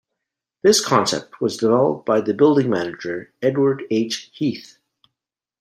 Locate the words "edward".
3.39-3.83